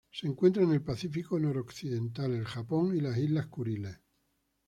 [0.09, 3.99] Se encuentra en el Pacífico noroccidental: el Japón y Islas Kuriles.